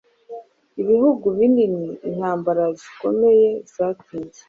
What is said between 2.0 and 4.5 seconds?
Intambara zikomeye zatinze,